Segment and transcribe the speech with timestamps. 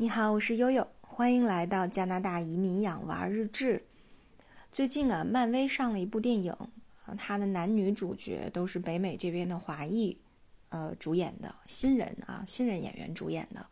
[0.00, 3.82] 你好，我是悠悠，欢迎来到加拿大移民养娃日志。
[4.70, 6.54] 最近啊，漫威上了一部电影，
[7.18, 10.16] 它的男女主角都是北美这边的华裔，
[10.68, 13.66] 呃，主演的新人啊，新人演员主演的。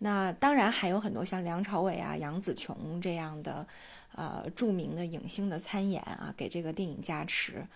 [0.00, 3.66] 那当然还有很多像梁朝伟啊、杨紫琼这样的，
[4.12, 7.66] 呃，著名的影星的参演啊，给这个电影加持。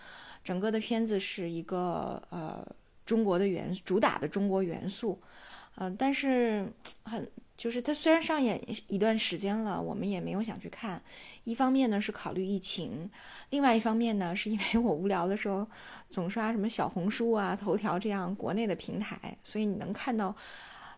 [0.43, 2.63] 整个的片子是一个呃
[3.03, 5.19] 中国的元主打的中国元素，
[5.73, 6.71] 呃，但是
[7.01, 7.27] 很。
[7.59, 8.57] 就是它虽然上演
[8.87, 11.03] 一段时间了，我们也没有想去看。
[11.43, 13.11] 一方面呢是考虑疫情，
[13.49, 15.67] 另外一方面呢是因为我无聊的时候
[16.09, 20.33] 总刷什么小红书啊、头条这样国内的平台，所以你能看到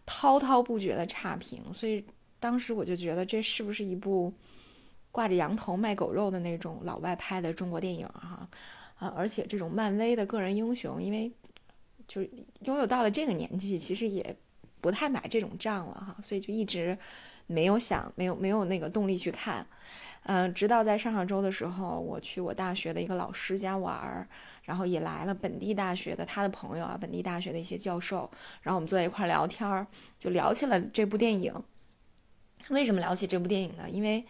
[0.06, 1.64] 滔滔不绝的差评。
[1.74, 2.06] 所以
[2.40, 4.32] 当时我就觉得这是不是一部
[5.12, 8.48] 挂着羊头卖狗肉的那种老外拍的中国电影哈？
[9.00, 11.32] 啊，而且这种漫威的个人英雄，因为
[12.08, 12.30] 就是
[12.66, 14.36] 拥有到了这个年纪，其实也。
[14.82, 16.98] 不太买这种账了哈，所以就一直
[17.48, 19.66] 没有想，没有没有那个动力去看，
[20.24, 24.28] 嗯，直到在上上周的时候，我去我大学的一个老师家玩儿，
[24.64, 28.30] 然后也来了本地大学的他的朋友啊，本地大学的一些教授，
[28.62, 29.86] 然后我们坐在一块儿聊天儿，
[30.20, 31.54] 就聊起了这部电影。
[32.70, 33.90] 为什么聊起这部电影呢？
[33.90, 34.24] 因为，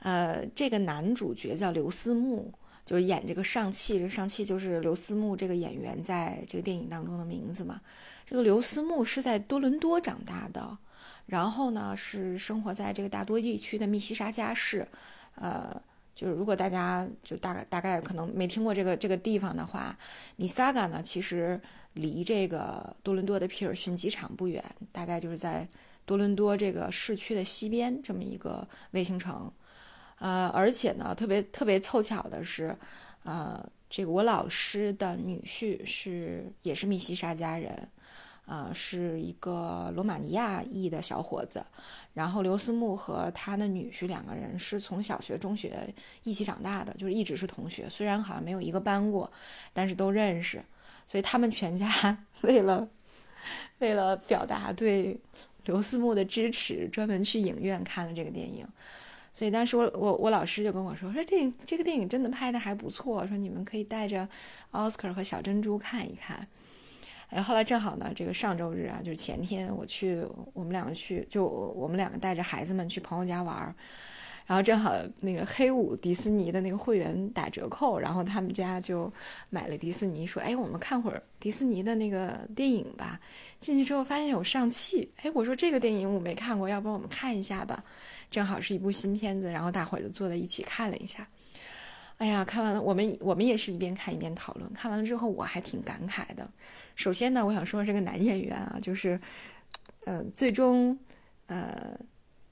[0.00, 2.52] 呃，这个男主角叫刘思慕。
[2.88, 7.78] 就是演这个上汽，这上汽就是刘思慕这个演员在这个电影当中的名字嘛。
[8.24, 10.78] 这个刘思慕是在多伦多长大的，
[11.26, 14.88] 然后呢是生活在这个大多地区的密西沙加市。
[15.34, 15.78] 呃，
[16.14, 19.94] 就是如果大家就大概大概可能没听过这个这个地方的话，
[20.36, 21.60] 米萨嘎呢其实
[21.92, 25.68] 离这个多伦多的皮尔逊机场不远，大概就是在
[26.06, 29.52] 多伦多这个市区的西边这么一个卫星城。
[30.18, 32.76] 呃，而且呢，特别特别凑巧的是，
[33.24, 37.88] 呃，这个我老师的女婿是也是密西沙家人，
[38.46, 41.64] 呃，是一个罗马尼亚裔的小伙子。
[42.14, 45.88] 然后刘思慕和他的女婿两个人是从小学、中学
[46.24, 47.88] 一起长大的，就是一直是同学。
[47.88, 49.30] 虽然好像没有一个班过，
[49.72, 50.60] 但是都认识。
[51.06, 52.86] 所以他们全家 为了
[53.78, 55.16] 为了表达对
[55.64, 58.66] 刘思慕的支持，专门去影院看了这个电影。
[59.32, 64.28] 所以当时我我我老师就跟我说说电影这个电影真的拍的还不错，说你们可以带着
[64.72, 66.46] 奥斯卡和小珍珠看一看。
[67.30, 70.24] 然后后来正好呢，这个上周日啊，就是前天我去
[70.54, 73.74] 我们两个去，就我们两个带着孩子们去朋友家玩儿，
[74.46, 79.12] 然后正好那个黑五迪士尼的那个会员打折扣，然后他们家就
[79.50, 83.20] 买了迪士尼，说哎我们看会儿迪士尼的那个电影吧。
[83.60, 87.84] 进去之后发现有上汽，哎我说这个电影我没看过，要不然我们看一下吧。
[88.30, 91.28] 正好是一部新片子，然后大伙儿就坐在一起看了一下。
[92.18, 94.72] 哎呀，看完了，我们我们也是一边看一边讨论。
[94.72, 96.50] 看完了之后，我还挺感慨的。
[96.96, 99.20] 首先呢，我想说这个男演员啊，就是，
[100.04, 100.98] 呃，最终，
[101.46, 101.96] 呃，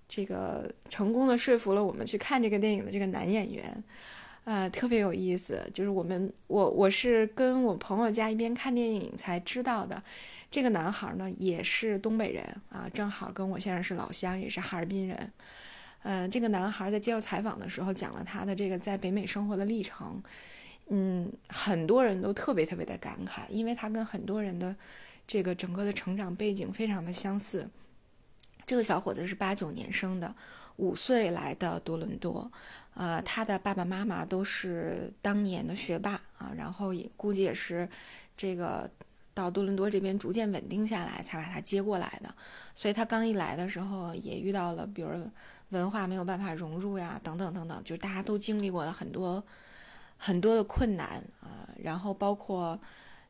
[0.09, 3.83] 这个成功的说服了我们去看这个电影的这个男演员，
[4.47, 5.61] 呃，特别有意思。
[5.75, 10.01] 就是我们，我我是跟我朋友家一边看电影才知道的。
[10.49, 15.33] 这个男孩呢，也是东北人啊，正好跟我先生是老乡，也是哈尔滨人。
[16.05, 20.23] 嗯，这个男孩在接受采访的时候讲了他的这个在北美生活的历程，
[20.91, 24.75] 嗯，很多人都特别特别的感慨，因为他跟很多人的
[25.27, 27.69] 这个整个的成长背景非常的相似。
[28.67, 30.35] 这个小伙子是八九年生的，
[30.77, 32.51] 五岁来的多伦多，
[32.95, 37.89] 呃，他的爸爸妈妈都是当年的学霸啊，然后也估计也是
[38.37, 38.91] 这个。
[39.37, 42.35] 到多伦多这边逐渐稳定下来，才把他接过来的。
[42.75, 45.11] 所以他刚一来的时候，也遇到了，比如
[45.69, 49.45] 文化没有办法融入呀，等等等等，就大家都经历过了很多
[50.17, 51.69] 很多的困难啊。
[51.79, 52.81] 然后包括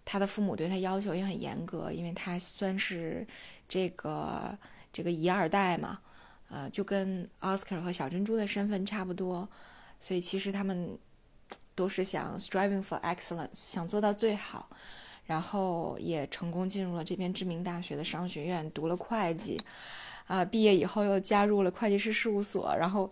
[0.05, 3.27] 他的父母对他要求也很严格，因为他算是
[3.69, 4.57] 这个
[4.97, 6.01] 这个一二代嘛，
[6.49, 9.47] 呃，就跟奥斯卡和小珍珠的身份差不多。
[10.01, 10.99] 所以其实他们
[11.75, 14.71] 都是想 striving for excellence，想做到最好。
[15.27, 19.61] 然后也成功进入了这边知名大学的商学院，读了会计，
[20.27, 23.11] 啊，毕业以后又加入了会计师事务所，然后，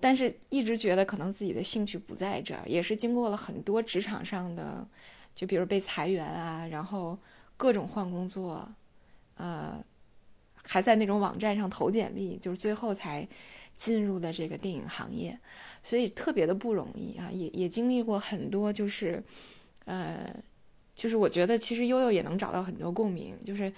[0.00, 4.86] 但是一直觉得可能自己的兴趣不在这儿，也是经过了很多职场上的，
[5.34, 7.16] 就比如被裁员啊，然后
[7.56, 8.68] 各种换工作，
[9.36, 9.80] 呃，
[10.64, 13.26] 还在那种网站上投简历，就是最后才
[13.76, 15.38] 进入的这个电影行业，
[15.82, 19.22] 所以特别的不容易啊，也也经历过很多，就是，
[19.84, 20.34] 呃。
[20.96, 23.72] 就是我觉得其实悠悠也能找到很多共鸣，就是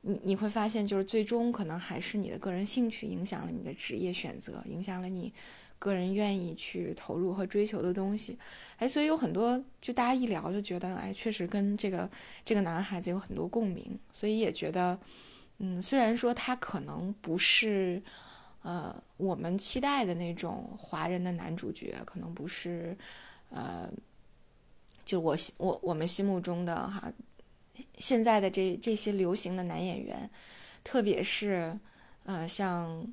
[0.00, 5.30] 你你会发现，就是最终可能还是你的个人兴趣影响了你的职业选择，影响了你
[5.78, 8.38] 个人愿意去投入和追求的东西。
[8.78, 12.10] 哎，所以有很多就大家一聊就觉得，哎，确实跟这个
[12.42, 14.98] 这个男孩子有很多共鸣，所以也觉得，
[15.64, 18.02] 嗯，虽然说他可能不是
[18.62, 22.96] 呃我们期待的那种华人的男主角，可能不是
[23.48, 23.88] 呃，
[25.04, 27.12] 就我我我们心目中的哈，
[27.98, 30.28] 现在的这这些流行的男演员，
[30.82, 31.78] 特别是
[32.24, 33.06] 呃像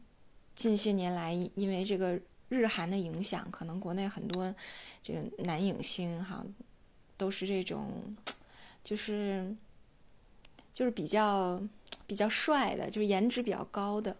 [0.56, 2.20] 近些年来因为这个
[2.50, 4.52] 日韩的影响，可能国内很多
[5.04, 6.44] 这个男影星哈
[7.16, 8.16] 都是这种。
[8.82, 9.54] 就是
[10.74, 11.62] 就是比较
[12.08, 14.16] 比较帅的，就是颜值比较高的，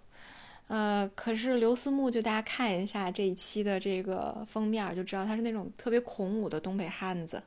[0.68, 7.42] 呃，可是刘思慕就大家看一下这一期的这个封面就知道他是那种特别孔武的东北汉子，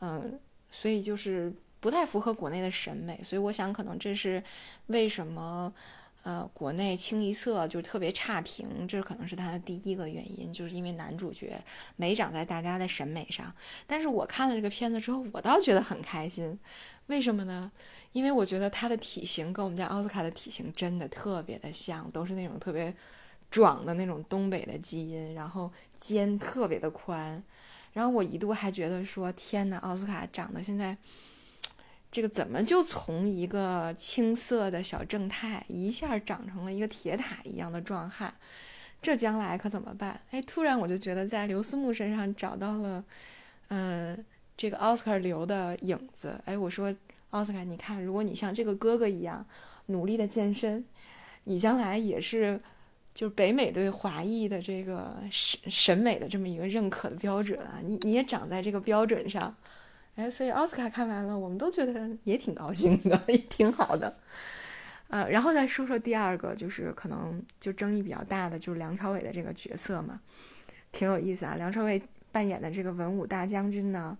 [0.00, 0.38] 嗯，
[0.70, 4.42] 所以就是不太符合国内的审美，所以我想可能这是
[4.86, 5.72] 为什么。
[6.24, 11.58] 呃，国内清一色就特别差评，这可能是他的第一个原因，就是因为男主角
[11.96, 13.54] 没长在大家的审美上。
[13.86, 16.58] 但是我看了这个片子之后，我倒觉得很开心，
[17.06, 17.72] 为什么呢？
[18.12, 22.94] 因为我觉得他的体型跟我们家奥斯卡的体型真的特别的像，都是那种特别
[23.50, 27.42] 壮的那种东北的基因，然后肩特别的宽。
[27.92, 30.96] 然后我一度还觉得说，天呐，奥斯卡长得现在。
[32.10, 38.32] 这个怎么就从一个青涩的小正太一下长成了一个铁塔一样的壮汉？
[39.02, 40.18] 这将来可怎么办？
[40.30, 43.04] 哎，突然我就觉得在刘思慕身上找到了，
[43.68, 44.24] 嗯，
[44.56, 46.40] 这个奥斯卡流的影子。
[46.46, 46.90] 哎，我说
[47.30, 49.44] 奥斯卡，你看，如果你像这个哥哥一样
[49.86, 50.84] 努力的健身，
[51.44, 52.60] 你将来也是
[53.14, 57.80] 就是北美对华裔的这个审审美的这么一个认可的标准啊！
[57.82, 59.54] 你你也长在这个标准上。
[60.16, 64.12] 哎，所以奥斯卡看完了，我们都觉得也挺高兴的， 也挺好的。
[65.08, 70.20] 呃，然后再说说第二个，就是可能就争议比较大的，就是梁朝伟的这个角色嘛，
[70.92, 71.54] 挺有意思啊。
[71.56, 74.18] 梁朝伟扮演的这个文武大将军呢，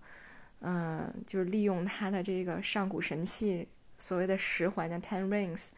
[0.59, 3.67] 嗯，就是利用他的这个上古神器，
[3.97, 5.69] 所谓的十环的 Ten Rings，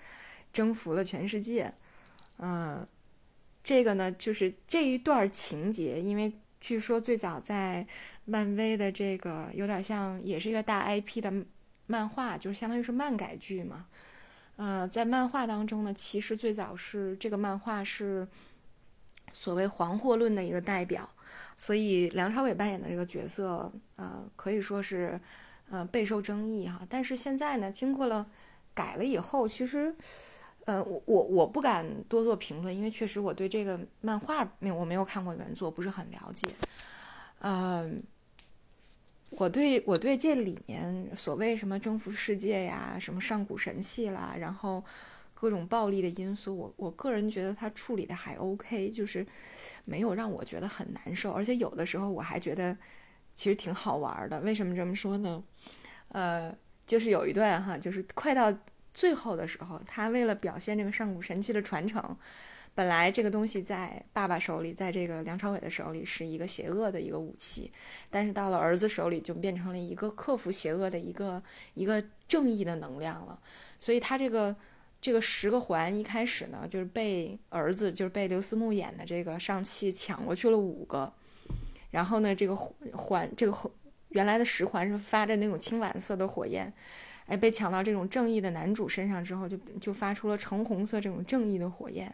[0.51, 1.73] 征服了全世界。
[2.37, 2.87] 嗯，
[3.63, 6.33] 这个呢，就是这一段情节，因为。
[6.63, 7.87] 据说最早在
[8.23, 11.33] 漫威的这个有点像，也是一个大 IP 的
[11.87, 13.87] 漫画，就是相当于是漫改剧嘛。
[14.57, 18.27] 呃，在漫画当中呢，其实最早是这个漫画是
[19.33, 21.09] 所谓黄祸论的一个代表，
[21.57, 25.19] 所以梁朝伟扮演的这个角色，呃，可以说是
[25.69, 26.81] 呃备受争议哈。
[26.89, 28.25] 但是现在呢，经过了
[28.73, 29.95] 改了以后，其实。
[30.65, 36.47] 呃，我我我不敢多做评论，因为确实我对这个漫画没我没有看过原作，不是很了解。
[37.39, 38.03] 嗯，
[39.31, 44.85] 我对我对这里面所谓什么征服世界呀，什么上古神器啦，然后
[45.41, 49.25] 各种暴力的因素，我我个人觉得他处理的还 OK，就是
[49.85, 52.77] 没有让我觉得很难受，而且有的时候我还觉得
[53.33, 54.39] 其实挺好玩的。
[54.41, 55.43] 为什么这么说呢？
[56.09, 56.55] 呃，
[56.85, 58.55] 就是有一段哈，就是快到。
[58.93, 62.17] 最后的时候，他为了表现这个上古神器的传承，
[62.75, 67.71] 本来这个东西在爸爸手里，在这个梁朝伟的手里是一个邪恶的一个武器，
[68.09, 71.41] 但是到了儿子手里就变成了一个克服邪恶的一个
[71.73, 73.39] 一个正义的能量了。
[73.79, 74.53] 所以他这个
[75.01, 81.11] 这个十个环一开始呢，就是被儿子就是被刘思慕演的这个上汽抢过去了五个，
[81.89, 83.71] 然后呢，这个环这个
[84.09, 86.71] 原来的十环是发着那种青蓝色的火焰。
[87.27, 92.13] 哎，被抢到这种正义的男主身上之后，就就发出了橙红色这种正义的火焰，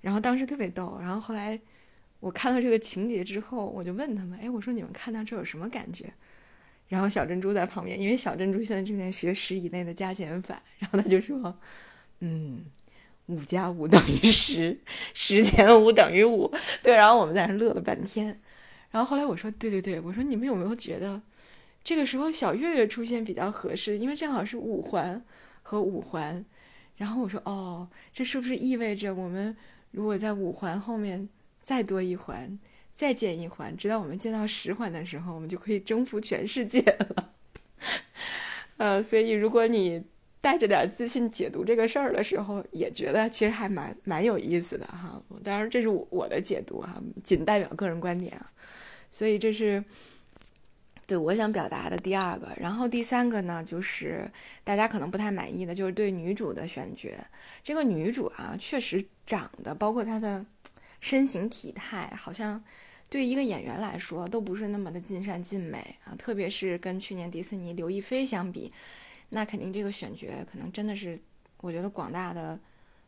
[0.00, 0.98] 然后当时特别逗。
[1.00, 1.58] 然后后来
[2.20, 6.12] 我看到这个情节之后，我就问他们：“哎，我说你们看到这有什么感觉？”
[6.86, 11.58] 然后小珍珠在旁边，因为小珍珠现在正在学十以内的加减法，然后他就说
[12.20, 12.64] ：“嗯，
[13.26, 14.78] 五加五等于十，
[15.14, 18.40] 十减五等于五。”对，然后我们在那乐了半天。
[18.90, 21.20] 然后后来我说：“对对对，我说你们有没有觉得？”
[21.84, 25.22] 这个时候小月月出现比较合适，因为正好是五环
[25.62, 26.44] 和五环。
[26.96, 29.54] 然后我说：“哦，这是不是意味着我们
[29.90, 31.28] 如果在五环后面
[31.60, 32.58] 再多一环，
[32.94, 37.32] 再建一环，直到我们建到十环的时候，我们就可以征服全世界了？”
[38.78, 40.02] 呃，所以如果你
[40.46, 45.20] 带着点自信解读这个事儿的时候，也觉得其实还蛮蛮有意思的哈。
[45.42, 48.48] 当然，这是我的解读哈，仅代表个人观点啊。
[49.10, 49.82] 所以这是。
[51.08, 54.28] 对，我想表达的第二个，然后第三个呢，就是
[54.64, 57.10] 大家可能不太满意的，就是对女主的选角。
[57.62, 60.44] 这个女主啊，确实长得，包括她的
[61.00, 62.60] 身形体态，好像
[63.08, 66.14] 对一个演员来说都不是那么的尽善尽美啊。
[66.18, 68.72] 特别是跟去年迪士尼刘亦菲相比，
[69.28, 71.18] 那肯定这个选角可能真的是，
[71.58, 72.58] 我觉得广大的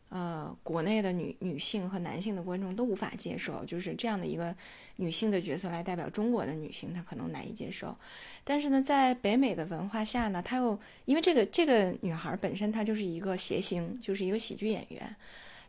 [0.09, 4.55] 呃，国内的女女性和男性的观众都无法接受，就是这样的一个
[4.95, 7.95] 女性的角色来代表中国的女性，她可能难以接受。
[8.43, 15.15] 但是呢，在北美的文化下呢，她又因为这个这个女孩本身她就是一个谐星，就是一个喜剧演员，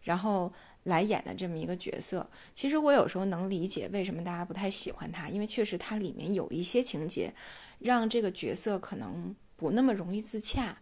[0.05, 0.51] 然后
[0.85, 2.27] 来演的这么一个角色。
[2.55, 7.31] 其实我有时候能理解为什么大家不太喜欢她，因为确实她里面有一些情节，
[7.79, 10.79] 让这个角色可能不那么容易自洽。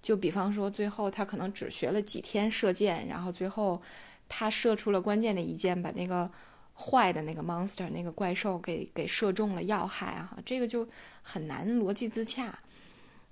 [0.00, 3.82] 就比方说，最后他可能只学了几天射箭，然后最后
[4.28, 6.30] 他射出了关键的一箭，把那个
[6.74, 10.88] 坏的那个 monster 那个怪兽给给射中了要害啊，这个就
[11.22, 12.58] 很难逻辑自洽。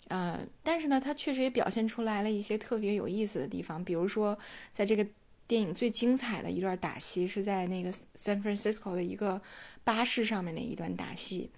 [0.09, 4.38] 呃，但是呢，他确实也表现出来了一些特别有意思的地方，比如说
[4.73, 5.07] 在这个
[5.47, 9.41] 电影最精彩的一段打戏是在那个 San Francisco 的一个
[9.85, 11.50] 巴士上面的一段打戏，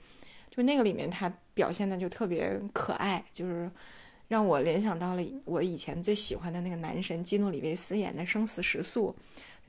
[0.51, 3.69] 就那个里面他表现的就特别可爱，就是。
[4.29, 9.15] 让我联想到了我以前最喜欢的那个男神基努里维斯演的《生死时速》，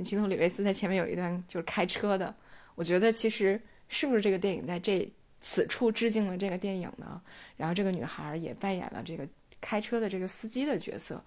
[0.03, 2.35] 基努里维斯在前面有一段就是开车的。
[2.73, 5.07] 我觉得其实是不是这个电影在这
[5.39, 7.21] 此处致敬了这个电影呢？
[7.55, 9.27] 然后这个女孩也扮演了这个
[9.61, 11.23] 开车的这个司机的角色，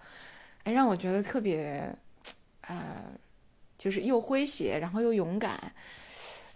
[0.63, 1.95] 哎，让我觉得特别，
[2.67, 3.01] 呃，
[3.77, 5.57] 就是又诙谐，然后又勇敢，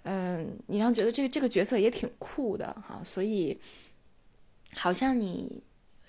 [0.04, 3.02] 嗯，你让觉得这个这个角色也挺酷的哈。
[3.06, 3.58] 所以
[4.76, 5.64] 好像你。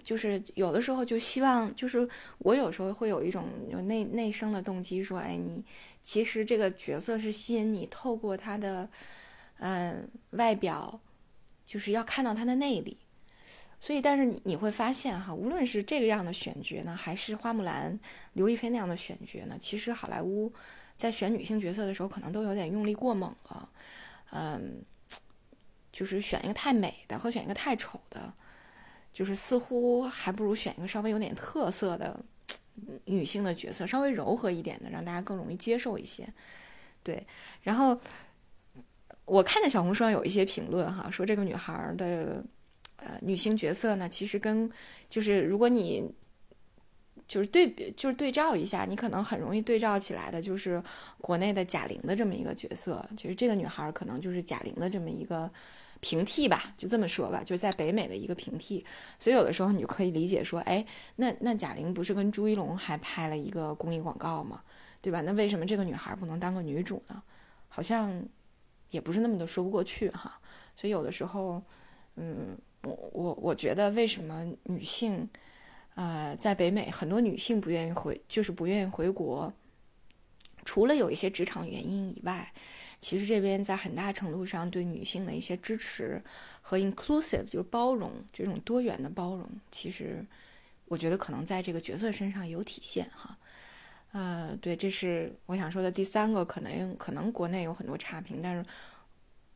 [0.05, 2.07] 就是有的时候就希望，就是
[2.39, 5.65] 我有时候会有一种有内内生的动机，说，哎，你
[6.03, 8.89] 其实这个角色是吸引你，透过他的，
[9.59, 11.01] 嗯，外表，
[11.67, 12.99] 就是要看到他的内里。
[13.81, 17.99] 所以，但是你你会发现哈，无论是这个样的选角呢，还是花木兰、
[18.35, 20.53] 刘亦菲那样的选角呢，其实好莱坞
[20.95, 23.69] 在选女性角色的时候，可能都有点用力过猛了。
[24.31, 24.85] 嗯，
[25.91, 28.33] 就是选一个太美的和选一个太丑的。
[29.17, 32.21] 就是似乎还不如选一个稍微有点特色的
[33.07, 36.29] 女性的角色，稍微柔和一点的，让大家更容易接受一些。
[37.03, 37.27] 对，
[37.63, 37.99] 然后
[39.25, 42.45] 我看见小红书上有一些评论哈，说这个女孩的
[42.97, 44.71] 呃女性角色呢，其实跟
[45.09, 46.13] 就是如果你
[47.27, 50.83] 就是对比就是对照一下，你可能很容易对照起来的，就是
[51.23, 55.51] 国内的贾玲的这么一个角色，其实这个女孩可能就是贾玲的这么一个。
[56.01, 58.85] 平替吧，就这么说吧，就是在北美的一个平替，
[59.19, 60.85] 所以有的时候你就可以理解说，哎，
[61.17, 64.63] 那那贾玲不是跟朱一龙还拍了一个公益广告吗？
[65.01, 65.21] 对吧？
[65.23, 67.23] 那为什么这个女孩不能当个女主呢？
[67.69, 68.23] 好像
[68.91, 70.41] 也不是那么的说不过去哈。
[70.75, 71.63] 所以有的时候，
[72.17, 75.29] 嗯，我我我觉得为什么女性，
[75.95, 79.53] 呃，在北美很多女性不愿意回，就是不愿意回国，
[80.65, 82.53] 除了有一些职场原因以外。
[83.01, 86.23] 其实这边在很大程度上对女性的一些支持
[86.61, 90.25] 和 inclusive 就是包容这种多元的包容，其实
[90.87, 93.37] 我觉得可能在这个角色身上有体现哈。
[94.13, 98.65] 呃，对，这是我想说的第三个，可能可能国内有很多差评，但是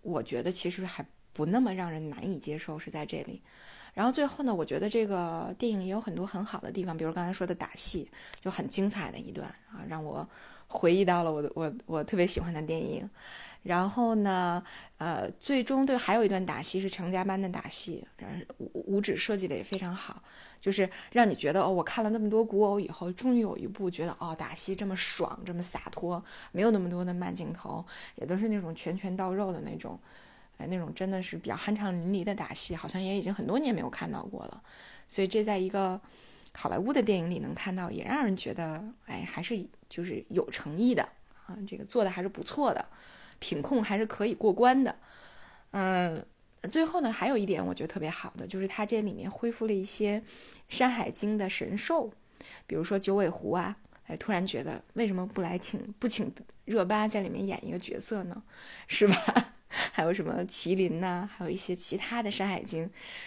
[0.02, 1.04] 我觉得其实还
[1.40, 3.40] 不那么让人难以接受是在这里。
[3.94, 8.09] 然后最后呢，我觉得这个电影也有很多很好的地方，比如刚才说的打戏
[8.40, 10.28] 就很精彩的一段啊，让我。
[10.73, 13.11] 回忆到了我我我特别喜欢的电影，
[13.64, 14.62] 然后呢，
[14.99, 18.06] 呃，最终对还有一段打戏是成家班的打戏，
[18.59, 20.23] 五五指设计的也非常好，
[20.61, 29.99] 就是让你觉得哦，我看了那么多古偶以后，终于有一部觉得哦，打戏这么爽，这么洒脱，没有那么多的慢镜头，也都是那种拳拳到肉的那种，
[30.67, 34.62] 那种真的是比较酣畅淋漓的打戏，好像也已经很多年没有看到过了，
[35.09, 36.00] 所以这在一个
[36.52, 39.67] 好莱坞的电影里能看到，也让人觉得哎，还是。
[39.90, 41.02] 就是有诚意的
[41.47, 42.87] 啊，这个做的还是不错的，
[43.40, 44.95] 品控还是可以过关的。
[45.73, 46.25] 嗯，
[46.71, 50.21] 最后呢，还有一点我觉得特别好的，就是它这里面恢复了一些
[50.69, 52.12] 《山海经》的神兽，
[52.69, 53.76] 比如说九尾狐啊。
[54.11, 56.33] 哎，突然觉得为什么不来请不请
[56.64, 58.43] 热巴在里面演一个角色呢？
[58.88, 59.55] 是吧？
[59.93, 61.29] 还有什么麒麟呐？
[61.33, 62.85] 还有一些其他的《山海经》，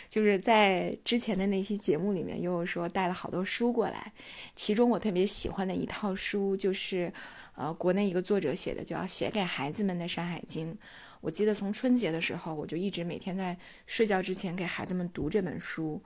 [0.10, 4.12] 就是在之前的那期节目里面，悠悠说带了好多书过来。
[4.54, 7.12] 其中我特别喜欢的一套书，就是
[7.56, 10.74] 呃国内一个作者写的，叫《写给孩子们的山海经》。
[11.22, 16.04] 我记得从春节的时候，我就一直每天在睡觉之前给孩子们读这本书，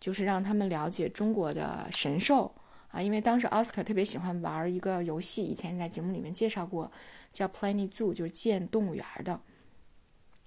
[0.00, 2.54] 就是让他们了解中国的神兽
[2.94, 3.02] 啊。
[3.02, 6.90] 因为当时奥斯卡特别喜欢玩一个游戏，以前在节目里面介绍过，
[7.32, 9.40] 叫 Planet Zoo，就是建动物园的。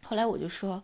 [0.02, 0.82] 后来我就说，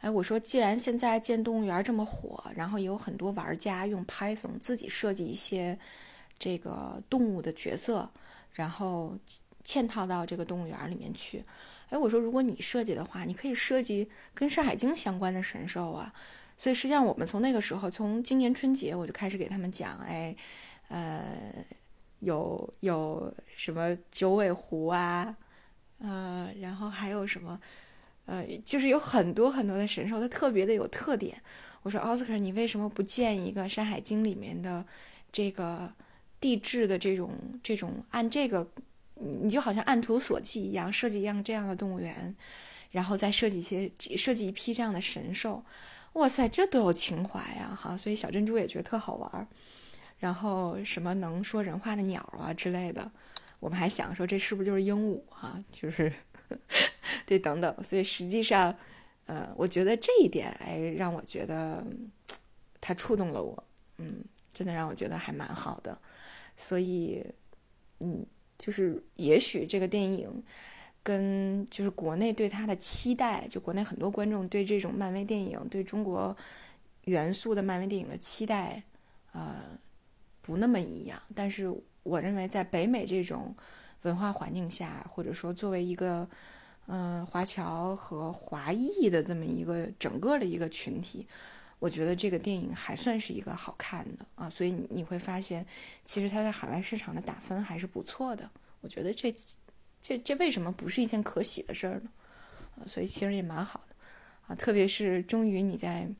[0.00, 5.78] 哎，我说既然现在建动物园这么火，然后也有很多玩家用 Python 自己设计一些
[6.38, 8.10] 这个动物的角色，
[8.52, 9.16] 然后
[9.64, 11.44] 嵌套到这个动物园里面去。
[11.90, 16.10] 哎，我说如果你设计的话，你可以设计跟《山海经》相关的神兽啊。
[16.56, 20.34] 所以实际上我们从那个时候，从今年春节我就开始给他们讲，哎，
[20.92, 21.64] 呃，
[22.18, 25.34] 有有什么九尾狐啊，
[25.98, 27.58] 呃，然后还有什么，
[28.26, 31.40] 呃，就是有很多很多的神兽，它特别的有特点。
[31.82, 34.84] 我说奥斯卡，你为什么不建一个《山海经》里面的
[35.32, 35.90] 这个
[36.38, 37.30] 地质的这种
[37.62, 38.68] 这种按这个，
[39.14, 42.36] 你就好像按图索骥一样设计一样这样的动物园，
[42.90, 45.64] 然后再设计一些设计一批这样的神兽？
[46.12, 47.74] 哇塞，这多有情怀呀！
[47.80, 49.48] 哈，所以小珍珠也觉得特好玩儿。
[50.22, 53.10] 然后什么能说人话的鸟啊之类的，
[53.58, 55.60] 我们还想说这是不是就是鹦鹉哈？
[55.72, 56.12] 就是
[57.26, 57.82] 对等等。
[57.82, 58.72] 所以实际上，
[59.26, 61.84] 呃，我觉得这一点哎，让我觉得
[62.80, 63.64] 它触动了我，
[63.98, 64.24] 嗯，
[64.54, 65.98] 真的让我觉得还蛮好的。
[66.56, 67.26] 所以，
[67.98, 68.24] 嗯，
[68.56, 70.40] 就是也许这个电影
[71.02, 76.36] 跟就是国内对它的期待，就国内很多观众对这种漫威电影、对中国
[77.06, 78.84] 元素的漫威电影的期待，
[79.32, 79.80] 呃。
[80.42, 81.72] 不那么一样，但是
[82.02, 83.54] 我认为在北美这种
[84.02, 86.28] 文化环境下，或者说作为一个
[86.86, 91.24] 嗯华侨和华裔的这么一个整个的一个群体，
[91.78, 95.64] 我觉得这个电影还算是一个好看的啊，所以你会发现，
[96.04, 98.50] 其实它在海外市场的打分还是不错的。
[98.80, 99.32] 我觉得这
[100.00, 102.10] 这这为什么不是一件可喜的事儿呢？
[102.76, 103.94] 啊，所以其实也蛮好的
[104.48, 106.10] 啊，特别是终于你在。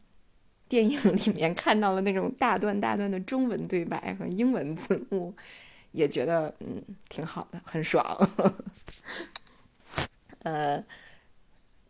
[0.72, 5.34] 电影里面看到了那种大段大段的中文对白和英文字幕，
[5.90, 8.02] 也觉得嗯挺好的，很爽。
[10.40, 10.82] 呃，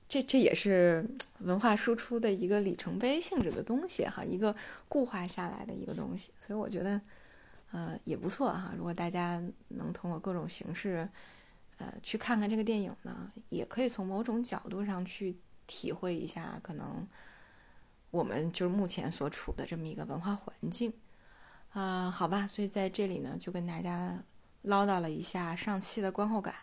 [0.08, 1.06] 这这也是
[1.38, 4.52] 文化输出的一个里程碑性质的东西哈，一个
[4.88, 7.00] 固化下来的一个东西，所以我觉得
[7.70, 8.74] 呃也不错哈。
[8.76, 11.08] 如果大家能通过各种形式
[11.78, 15.36] 呃去看看这个电影呢，也可以从某种角度上去
[15.68, 17.06] 体会一下可能。
[18.12, 20.92] 我们就是目前所处的这么一个文化环境，
[21.70, 24.22] 啊，好吧，所以在这里呢，就跟大家
[24.60, 26.54] 唠叨了一下上期的观后感，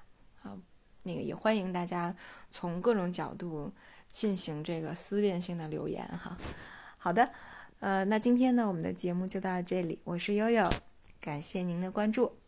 [0.43, 0.55] 啊，
[1.03, 2.15] 那个也欢迎大家
[2.51, 3.73] 从各种角度
[4.09, 6.37] 进行这个思辨性的留言哈。
[6.99, 7.31] 好的，
[7.79, 10.69] 呃，那今天呢，我们的节目就到这里，我是悠悠，
[11.19, 12.38] 感谢您的关注。